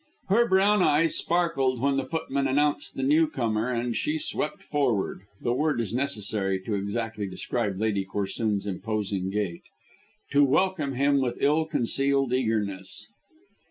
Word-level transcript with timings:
Her 0.29 0.47
brown 0.47 0.81
eyes 0.81 1.15
sparkled 1.15 1.79
when 1.79 1.95
the 1.97 2.05
footman 2.07 2.47
announced 2.47 2.95
the 2.95 3.03
newcomer, 3.03 3.69
and 3.69 3.95
she 3.95 4.17
swept 4.17 4.63
forward 4.63 5.27
the 5.39 5.53
word 5.53 5.79
is 5.79 5.93
necessary 5.93 6.59
to 6.61 6.73
exactly 6.73 7.27
describe 7.27 7.77
Lady 7.79 8.03
Corsoon's 8.03 8.65
imposing 8.65 9.29
gait 9.29 9.61
to 10.31 10.43
welcome 10.43 10.93
him 10.93 11.21
with 11.21 11.37
ill 11.39 11.65
concealed 11.65 12.33
eagerness. 12.33 13.05